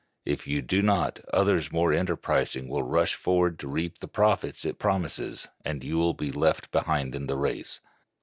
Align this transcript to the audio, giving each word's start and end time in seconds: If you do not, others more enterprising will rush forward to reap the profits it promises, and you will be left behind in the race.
If 0.25 0.47
you 0.47 0.63
do 0.63 0.81
not, 0.81 1.19
others 1.31 1.71
more 1.71 1.93
enterprising 1.93 2.67
will 2.67 2.81
rush 2.81 3.13
forward 3.13 3.59
to 3.59 3.67
reap 3.67 3.99
the 3.99 4.07
profits 4.07 4.65
it 4.65 4.79
promises, 4.79 5.47
and 5.63 5.83
you 5.83 5.99
will 5.99 6.15
be 6.15 6.31
left 6.31 6.71
behind 6.71 7.13
in 7.13 7.27
the 7.27 7.37
race. 7.37 7.81